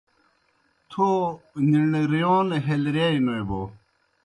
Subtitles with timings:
[0.89, 1.07] تھو
[1.69, 3.61] نِݨریون ہیلرِیائے نوْ بو۔